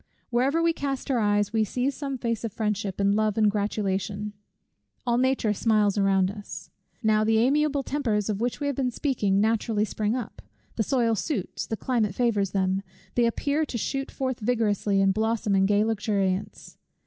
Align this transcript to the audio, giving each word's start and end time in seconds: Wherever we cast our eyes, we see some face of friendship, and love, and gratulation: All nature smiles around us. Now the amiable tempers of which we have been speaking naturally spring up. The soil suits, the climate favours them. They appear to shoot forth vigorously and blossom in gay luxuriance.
Wherever 0.31 0.63
we 0.63 0.73
cast 0.73 1.11
our 1.11 1.19
eyes, 1.19 1.53
we 1.53 1.63
see 1.63 1.91
some 1.91 2.17
face 2.17 2.43
of 2.43 2.51
friendship, 2.51 2.99
and 2.99 3.13
love, 3.13 3.37
and 3.37 3.51
gratulation: 3.51 4.33
All 5.05 5.19
nature 5.19 5.53
smiles 5.53 5.95
around 5.95 6.31
us. 6.31 6.71
Now 7.03 7.23
the 7.23 7.37
amiable 7.37 7.83
tempers 7.83 8.27
of 8.27 8.41
which 8.41 8.59
we 8.59 8.65
have 8.65 8.75
been 8.75 8.89
speaking 8.89 9.39
naturally 9.39 9.85
spring 9.85 10.15
up. 10.15 10.41
The 10.75 10.81
soil 10.81 11.13
suits, 11.13 11.67
the 11.67 11.77
climate 11.77 12.15
favours 12.15 12.49
them. 12.49 12.81
They 13.13 13.27
appear 13.27 13.63
to 13.67 13.77
shoot 13.77 14.09
forth 14.09 14.39
vigorously 14.39 14.99
and 15.01 15.13
blossom 15.13 15.55
in 15.55 15.67
gay 15.67 15.83
luxuriance. 15.83 16.79